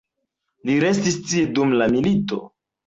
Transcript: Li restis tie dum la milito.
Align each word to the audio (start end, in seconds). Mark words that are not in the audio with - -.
Li 0.69 0.79
restis 0.85 1.21
tie 1.29 1.47
dum 1.61 1.79
la 1.81 1.91
milito. 1.97 2.45